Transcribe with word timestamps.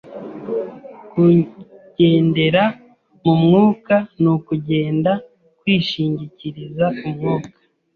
Kugendera 1.11 2.63
mu 3.23 3.33
Mwuka 3.43 3.95
ni 4.21 4.29
ukugenda 4.35 5.11
kwishingikiriza 5.59 6.85
Umwuka 7.07 7.57